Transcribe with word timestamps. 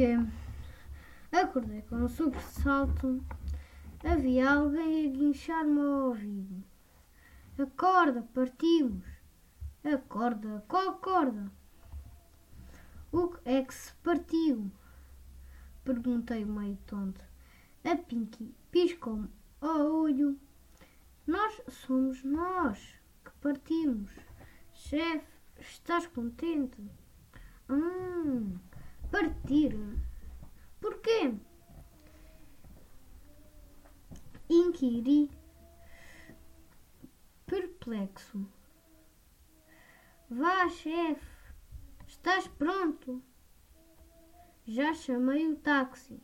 porquê. 0.00 0.16
Acordei 1.30 1.82
com 1.82 1.96
um 1.96 2.08
sobressalto. 2.08 3.22
Havia 4.02 4.50
alguém 4.50 5.06
a 5.06 5.12
guinchar-me 5.12 5.78
ao 5.78 6.08
ouvido. 6.08 6.64
Acorda, 7.58 8.22
partimos. 8.34 9.04
Acorda, 9.84 10.64
qual 10.66 10.94
corda? 10.98 11.52
O 13.12 13.28
que 13.28 13.48
é 13.48 13.62
que 13.62 13.74
se 13.74 13.92
partiu? 13.96 14.70
Perguntei 15.84 16.44
meio 16.44 16.78
tonto. 16.86 17.22
A 17.84 17.96
Pinky 17.96 18.54
piscou-me 18.70 19.28
ao 19.60 20.02
olho. 20.02 20.38
Nós 21.26 21.60
somos 21.68 22.24
nós 22.24 22.78
que 23.24 23.30
partimos. 23.42 24.10
Chefe, 24.72 25.26
estás 25.58 26.06
contente? 26.06 26.80
Hum, 27.68 28.58
partir. 29.10 29.76
Porquê? 30.80 31.34
Perplexo. 37.44 38.46
Vá, 40.28 40.68
chefe, 40.68 41.26
estás 42.06 42.46
pronto? 42.46 43.20
Já 44.64 44.94
chamei 44.94 45.48
o 45.48 45.56
táxi, 45.56 46.22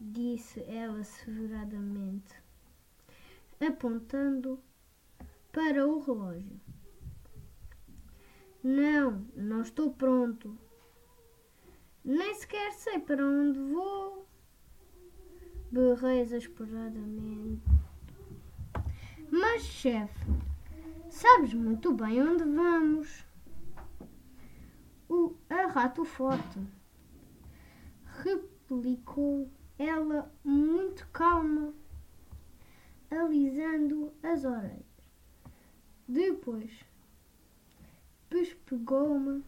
disse 0.00 0.62
ela 0.62 1.04
severadamente, 1.04 2.34
apontando 3.60 4.62
para 5.52 5.86
o 5.86 6.00
relógio. 6.00 6.58
Não, 8.62 9.26
não 9.36 9.60
estou 9.60 9.92
pronto. 9.92 10.58
Nem 12.02 12.34
sequer 12.34 12.72
sei 12.72 12.98
para 12.98 13.22
onde 13.22 13.58
vou. 13.58 14.26
Berrei 15.74 16.20
exasperadamente. 16.20 17.68
Mas, 19.28 19.62
chefe, 19.62 20.24
sabes 21.10 21.52
muito 21.52 21.92
bem 21.92 22.22
onde 22.22 22.44
vamos. 22.44 23.26
O 25.08 25.34
a 25.50 25.66
rato 25.66 26.04
forte. 26.04 26.60
Replicou 28.22 29.50
ela 29.76 30.32
muito 30.44 31.08
calma, 31.08 31.74
alisando 33.10 34.12
as 34.22 34.44
orelhas. 34.44 34.84
Depois, 36.06 36.70
pespegou-me 38.30 39.42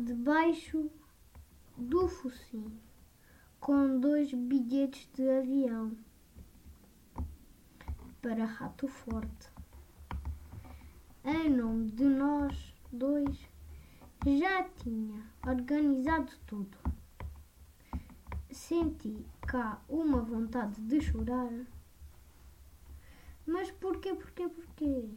debaixo 0.00 0.90
do 1.76 2.08
focinho 2.08 2.86
com 3.60 3.98
dois 3.98 4.32
bilhetes 4.32 5.08
de 5.14 5.28
avião 5.28 5.96
para 8.22 8.44
Rato 8.44 8.88
Forte. 8.88 9.50
Em 11.24 11.50
nome 11.50 11.90
de 11.90 12.04
nós 12.04 12.74
dois, 12.92 13.36
já 14.24 14.64
tinha 14.64 15.22
organizado 15.46 16.32
tudo. 16.46 16.76
Senti 18.50 19.24
cá 19.42 19.80
uma 19.88 20.20
vontade 20.20 20.80
de 20.80 21.00
chorar. 21.00 21.52
Mas 23.46 23.70
porquê, 23.70 24.14
porquê, 24.14 24.48
porquê? 24.48 25.08